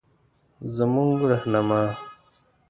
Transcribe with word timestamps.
زمونره 0.75 1.25
رهنما 1.31 1.81